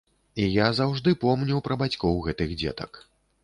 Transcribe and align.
І 0.43 0.47
я 0.47 0.67
заўжды 0.79 1.13
помню 1.25 1.61
пра 1.69 1.79
бацькоў 1.85 2.21
гэтых 2.27 2.59
дзетак. 2.59 2.91